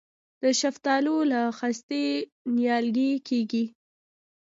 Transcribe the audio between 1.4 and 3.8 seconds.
خستې نیالګی کیږي؟